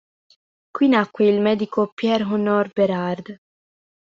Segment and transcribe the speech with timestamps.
[0.75, 3.37] Qui nacque il medico Pierre Honoré Bérard.